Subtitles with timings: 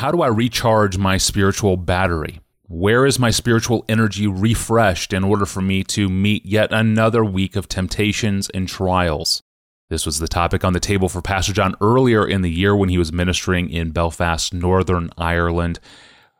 [0.00, 2.40] how do I recharge my spiritual battery?
[2.68, 7.54] Where is my spiritual energy refreshed in order for me to meet yet another week
[7.54, 9.42] of temptations and trials?
[9.90, 12.88] This was the topic on the table for Pastor John earlier in the year when
[12.88, 15.80] he was ministering in Belfast, Northern Ireland.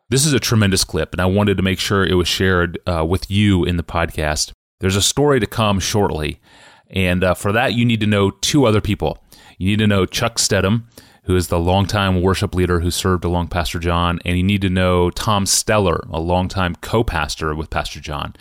[0.09, 3.05] This is a tremendous clip, and I wanted to make sure it was shared uh,
[3.05, 4.53] with you in the podcast.
[4.79, 6.41] There's a story to come shortly,
[6.89, 9.23] and uh, for that, you need to know two other people.
[9.59, 10.85] You need to know Chuck Steddom,
[11.25, 14.70] who is the longtime worship leader who served along Pastor John, and you need to
[14.70, 18.34] know Tom Steller, a longtime co pastor with Pastor John.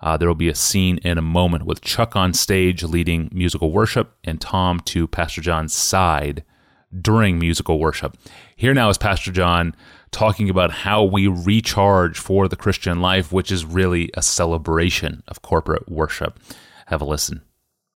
[0.00, 3.72] Uh, there will be a scene in a moment with Chuck on stage leading musical
[3.72, 6.44] worship and Tom to Pastor John's side
[7.00, 8.16] during musical worship.
[8.56, 9.74] Here now is Pastor John
[10.10, 15.42] talking about how we recharge for the Christian life, which is really a celebration of
[15.42, 16.38] corporate worship.
[16.86, 17.42] Have a listen.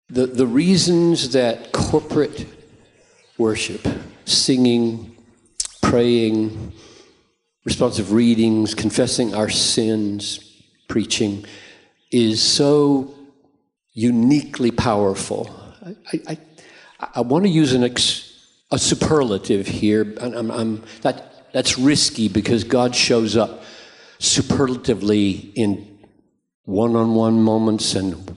[0.09, 2.47] The, the reasons that corporate
[3.37, 3.87] worship,
[4.29, 5.17] singing,
[5.83, 6.73] praying,
[7.65, 11.45] responsive readings, confessing our sins, preaching,
[12.11, 13.15] is so
[13.93, 15.55] uniquely powerful.
[16.13, 16.39] I, I,
[17.15, 20.15] I want to use an ex, a superlative here.
[20.21, 23.63] I'm, I'm, that, that's risky because God shows up
[24.19, 25.99] superlatively in
[26.65, 28.37] one on one moments and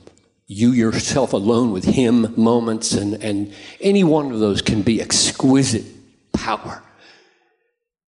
[0.52, 5.86] you yourself alone with Him moments, and, and any one of those can be exquisite
[6.34, 6.84] power.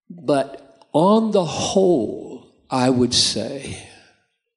[0.10, 3.88] But on the whole, I would say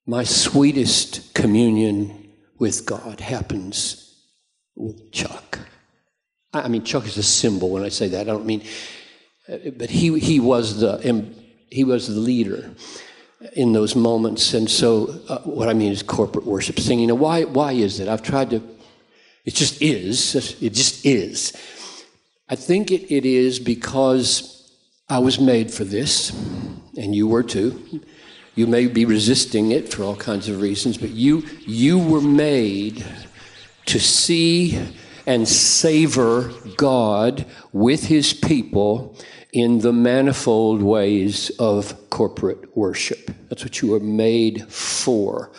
[0.04, 4.12] my sweetest communion with God happens
[4.74, 5.60] with Chuck.
[6.52, 8.22] I mean, Chuck is a symbol when I say that.
[8.22, 8.64] I don't mean,
[9.48, 10.98] uh, but he, he, was, the,
[11.70, 12.68] he was the leader
[13.52, 14.54] in those moments.
[14.54, 17.08] And so, uh, what I mean is corporate worship singing.
[17.08, 18.08] Now, why, why is it?
[18.08, 18.62] I've tried to,
[19.44, 20.34] it just is.
[20.62, 21.52] It just is.
[22.48, 24.72] I think it, it is because
[25.08, 26.30] I was made for this,
[26.96, 28.00] and you were too.
[28.54, 33.04] You may be resisting it for all kinds of reasons, but you, you were made
[33.86, 34.80] to see
[35.26, 39.16] and savor God with his people
[39.52, 43.30] in the manifold ways of corporate worship.
[43.50, 45.52] That's what you were made for.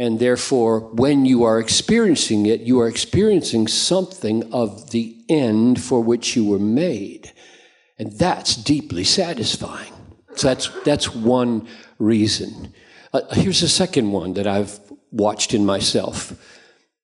[0.00, 6.00] And therefore, when you are experiencing it, you are experiencing something of the end for
[6.00, 7.30] which you were made.
[8.00, 9.92] And that's deeply satisfying.
[10.34, 11.68] So that's, that's one
[12.00, 12.74] reason.
[13.12, 14.80] Uh, here's a second one that I've
[15.12, 16.32] watched in myself.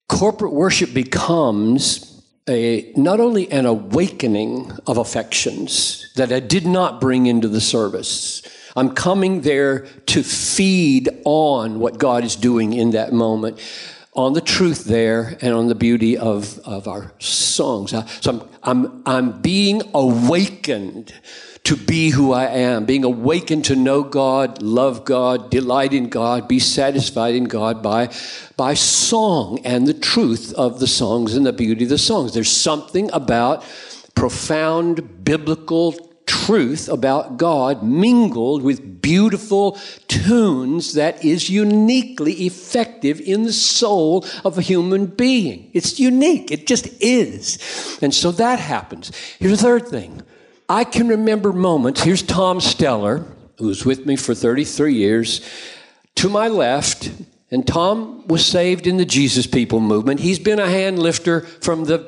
[0.09, 2.16] Corporate worship becomes
[2.49, 8.43] a, not only an awakening of affections that I did not bring into the service.
[8.77, 13.59] I'm coming there to feed on what God is doing in that moment,
[14.17, 17.91] on the truth there, and on the beauty of, of our songs.
[17.91, 21.13] So I'm, I'm, I'm being awakened
[21.65, 26.47] to be who I am, being awakened to know God, love God, delight in God,
[26.47, 28.11] be satisfied in God by,
[28.57, 32.35] by song and the truth of the songs and the beauty of the songs.
[32.35, 33.65] There's something about
[34.15, 36.06] profound biblical
[36.47, 39.73] truth about God mingled with beautiful
[40.07, 45.69] tunes that is uniquely effective in the soul of a human being.
[45.73, 46.53] It's unique.
[46.53, 47.99] It just is.
[48.01, 49.11] And so that happens.
[49.41, 50.23] Here's a third thing
[50.69, 52.03] I can remember moments.
[52.05, 53.27] Here's Tom Steller,
[53.59, 55.41] was with me for 33 years,
[56.15, 57.11] to my left.
[57.57, 60.21] And Tom was saved in the Jesus People movement.
[60.21, 62.01] He's been a hand lifter from the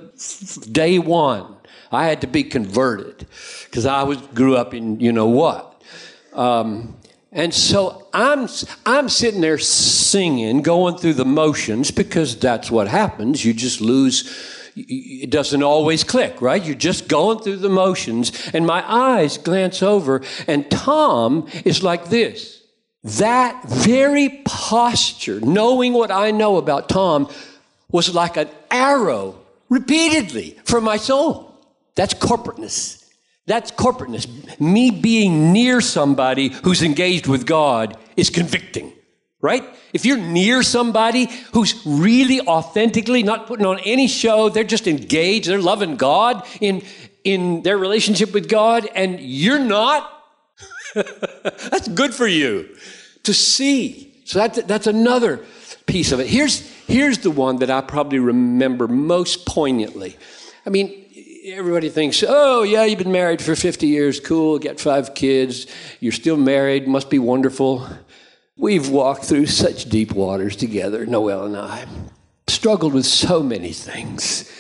[0.71, 1.57] day one.
[1.91, 3.27] I had to be converted
[3.65, 5.81] because I was grew up in you know what.
[6.35, 6.99] Um,
[7.33, 8.47] and so I'm
[8.85, 13.43] I'm sitting there singing, going through the motions because that's what happens.
[13.43, 16.63] You just lose it doesn't always click, right?
[16.63, 18.51] You're just going through the motions.
[18.53, 22.58] And my eyes glance over, and Tom is like this.
[23.05, 27.31] That very posture, knowing what I know about Tom,
[27.91, 29.39] was like an arrow
[29.69, 31.55] repeatedly for my soul.
[31.95, 33.05] That's corporateness.
[33.47, 34.27] That's corporateness.
[34.61, 38.93] Me being near somebody who's engaged with God is convicting
[39.41, 39.65] right?
[39.93, 45.49] If you're near somebody who's really authentically not putting on any show, they're just engaged,
[45.49, 46.83] they're loving God in,
[47.25, 50.13] in their relationship with God, and you're not,
[51.71, 52.69] that's good for you
[53.25, 54.15] to see.
[54.25, 55.45] So that's, that's another
[55.87, 56.27] piece of it.
[56.27, 60.17] Here's, here's the one that I probably remember most poignantly.
[60.67, 61.07] I mean,
[61.47, 65.67] everybody thinks, oh, yeah, you've been married for 50 years, cool, get five kids,
[66.01, 67.89] you're still married, must be wonderful.
[68.57, 71.87] We've walked through such deep waters together, Noel and I.
[72.49, 74.53] Struggled with so many things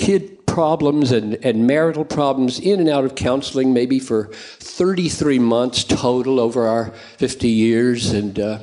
[0.00, 5.84] kid problems and, and marital problems in and out of counseling, maybe for 33 months
[5.84, 8.58] total over our 50 years, and uh,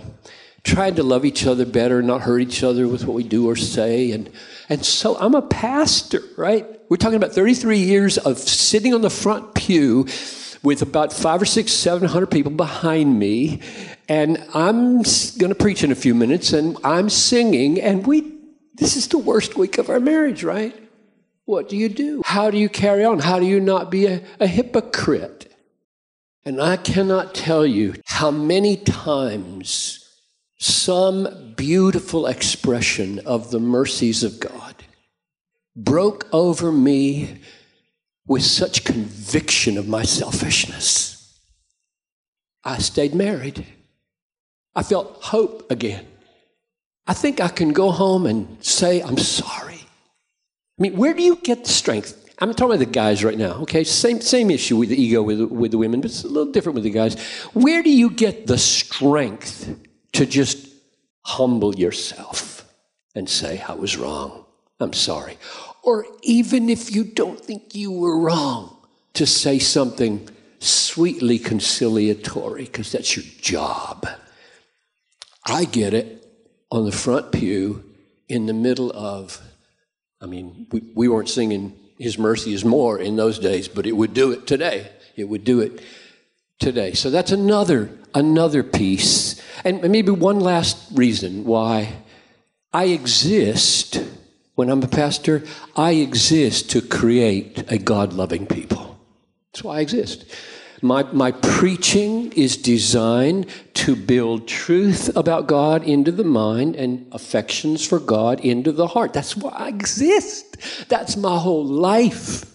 [0.64, 3.56] trying to love each other better, not hurt each other with what we do or
[3.56, 4.12] say.
[4.12, 4.30] And,
[4.68, 6.66] and so I'm a pastor, right?
[6.90, 10.08] We're talking about 33 years of sitting on the front pew
[10.64, 13.62] with about five or six, seven hundred people behind me,
[14.10, 18.34] and I'm going to preach in a few minutes, and I'm singing, and we.
[18.74, 20.87] This is the worst week of our marriage, right?
[21.48, 22.22] What do you do?
[22.26, 23.20] How do you carry on?
[23.20, 25.50] How do you not be a, a hypocrite?
[26.44, 30.04] And I cannot tell you how many times
[30.60, 34.76] some beautiful expression of the mercies of God
[35.74, 37.40] broke over me
[38.26, 41.40] with such conviction of my selfishness.
[42.66, 43.66] I stayed married.
[44.76, 46.06] I felt hope again.
[47.08, 49.77] I think I can go home and say, I'm sorry.
[50.78, 52.24] I mean, where do you get the strength?
[52.40, 53.84] I'm talking about the guys right now, okay?
[53.84, 56.76] Same, same issue with the ego with, with the women, but it's a little different
[56.76, 57.20] with the guys.
[57.54, 59.76] Where do you get the strength
[60.14, 60.68] to just
[61.24, 62.72] humble yourself
[63.16, 64.46] and say, I was wrong?
[64.80, 65.38] I'm sorry
[65.88, 68.76] or even if you don't think you were wrong,
[69.14, 70.28] to say something
[70.60, 74.06] sweetly conciliatory, because that's your job.
[75.46, 76.28] I get it
[76.70, 77.86] on the front pew
[78.28, 79.42] in the middle of,
[80.22, 83.94] I mean, we, we weren't singing His Mercy is More in those days, but it
[83.94, 84.90] would do it today.
[85.16, 85.82] It would do it
[86.60, 86.94] today.
[86.94, 89.42] So that's another another piece.
[89.64, 91.94] And maybe one last reason why
[92.74, 94.04] I exist
[94.56, 95.44] when I'm a pastor,
[95.76, 99.00] I exist to create a God loving people.
[99.54, 100.26] That's why I exist.
[100.82, 107.86] My, my preaching is designed to build truth about God into the mind and affections
[107.86, 109.14] for God into the heart.
[109.14, 110.58] That's why I exist.
[110.88, 112.46] That's my whole life.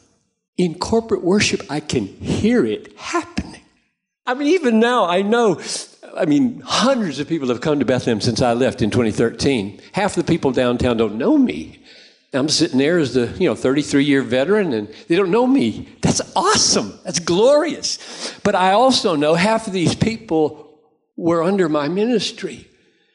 [0.56, 3.62] In corporate worship, I can hear it happening.
[4.24, 5.60] I mean, even now, I know
[6.16, 9.80] I mean, hundreds of people have come to Bethlehem since I left in 2013.
[9.92, 11.81] Half the people downtown don't know me.
[12.34, 15.88] I'm sitting there as the, you know, 33 year veteran and they don't know me.
[16.00, 16.98] That's awesome.
[17.04, 18.38] That's glorious.
[18.42, 20.78] But I also know half of these people
[21.16, 22.66] were under my ministry.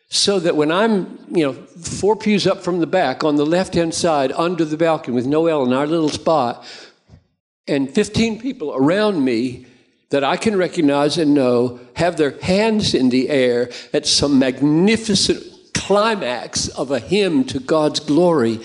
[0.10, 3.74] So that when I'm, you know, four pews up from the back on the left
[3.74, 6.66] hand side under the balcony with Noel in our little spot,
[7.68, 9.66] and 15 people around me
[10.10, 15.44] that I can recognize and know have their hands in the air at some magnificent
[15.74, 18.62] climax of a hymn to God's glory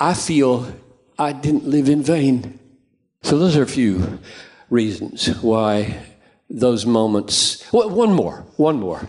[0.00, 0.66] I feel
[1.18, 2.58] I didn't live in vain.
[3.22, 4.18] So, those are a few
[4.70, 6.02] reasons why
[6.48, 7.70] those moments.
[7.70, 9.06] Well, one more, one more.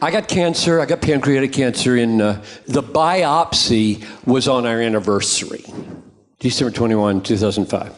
[0.00, 0.78] I got cancer.
[0.78, 5.64] I got pancreatic cancer in uh, the biopsy was on our anniversary,
[6.38, 7.96] December 21, 2005.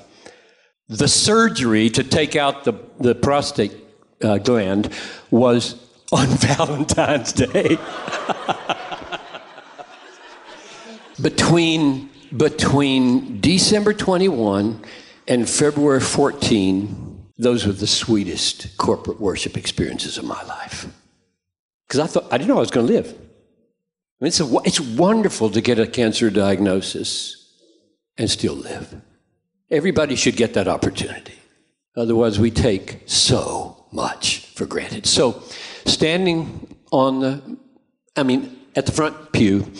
[0.89, 3.75] The surgery to take out the, the prostate
[4.23, 4.91] uh, gland
[5.31, 5.75] was
[6.11, 7.77] on Valentine's Day.
[11.21, 14.85] between, between December 21
[15.27, 20.87] and February 14, those were the sweetest corporate worship experiences of my life.
[21.87, 23.07] Because I thought, I didn't know I was going to live.
[23.09, 27.53] I mean, it's, a, it's wonderful to get a cancer diagnosis
[28.17, 29.01] and still live.
[29.71, 31.39] Everybody should get that opportunity.
[31.97, 35.07] Otherwise, we take so much for granted.
[35.07, 35.43] So,
[35.87, 37.59] standing on the,
[38.17, 39.71] I mean, at the front pew,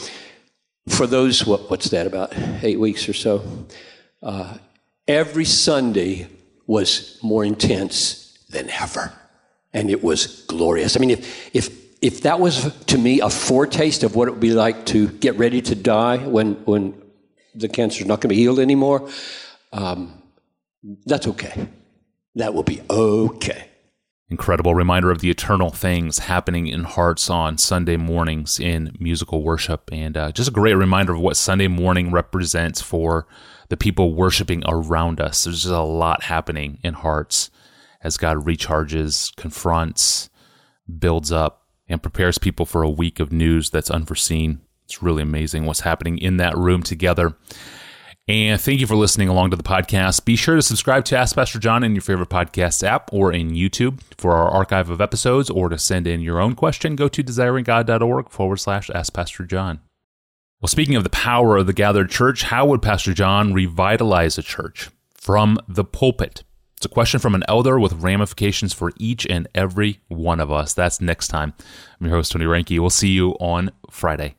[0.99, 2.33] for those, what, what's that, about
[2.65, 3.41] eight weeks or so,
[4.21, 4.59] uh,
[5.07, 6.27] every Sunday
[6.67, 9.13] was more intense than ever.
[9.73, 10.97] And it was glorious.
[10.97, 11.69] I mean, if, if,
[12.03, 15.37] if that was to me a foretaste of what it would be like to get
[15.37, 17.01] ready to die when, when
[17.55, 19.09] the cancer is not going to be healed anymore,
[19.73, 20.21] um,
[21.07, 21.69] that's okay.
[22.35, 23.69] That will be okay
[24.31, 29.89] incredible reminder of the eternal things happening in hearts on Sunday mornings in musical worship.
[29.91, 33.27] And uh, just a great reminder of what Sunday morning represents for
[33.69, 35.45] the people worshiping around us.
[35.45, 37.51] There's just a lot happening in hearts
[38.03, 40.31] as God recharges, confronts,
[40.99, 44.61] builds up, and prepares people for a week of news that's unforeseen.
[44.85, 47.37] It's really amazing what's happening in that room together.
[48.29, 50.27] And thank you for listening along to the podcast.
[50.27, 53.53] Be sure to subscribe to Ask Pastor John in your favorite podcast app or in
[53.53, 57.25] YouTube for our archive of episodes, or to send in your own question, go to
[57.25, 59.81] desiringgod.org forward slash Ask Pastor John.
[60.61, 64.43] Well, speaking of the power of the gathered church, how would Pastor John revitalize a
[64.43, 66.45] church from the pulpit?
[66.77, 70.75] It's a question from an elder with ramifications for each and every one of us.
[70.75, 71.55] That's next time.
[71.99, 72.79] I'm your host, Tony Reinke.
[72.79, 74.35] We'll see you on Friday.